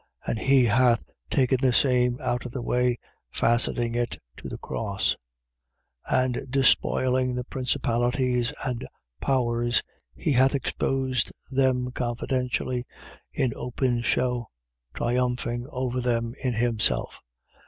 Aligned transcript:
And 0.25 0.39
he 0.39 0.65
hath 0.65 1.03
taken 1.29 1.59
the 1.61 1.71
same 1.71 2.17
out 2.21 2.43
of 2.47 2.53
the 2.53 2.63
way, 2.63 2.97
fastening 3.29 3.93
it 3.93 4.17
to 4.37 4.49
the 4.49 4.57
cross. 4.57 5.15
2:15. 6.09 6.25
And 6.39 6.51
despoiling 6.51 7.35
the 7.35 7.43
principalities 7.43 8.51
and 8.65 8.87
powers, 9.21 9.83
he 10.15 10.31
hath 10.31 10.55
exposed 10.55 11.31
them 11.51 11.91
confidently 11.91 12.87
in 13.31 13.53
open 13.55 14.01
shew, 14.01 14.47
triumphing 14.95 15.67
over 15.69 16.01
them 16.01 16.33
in 16.43 16.53
himself. 16.53 17.19